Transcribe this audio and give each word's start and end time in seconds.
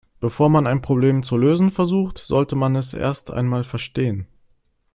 Bevor 0.19 0.49
man 0.49 0.65
ein 0.65 0.81
Problem 0.81 1.21
zu 1.21 1.37
lösen 1.37 1.69
versucht, 1.69 2.17
sollte 2.17 2.55
man 2.55 2.75
es 2.75 2.95
erst 2.95 3.29
einmal 3.29 3.63
verstehen. 3.63 4.25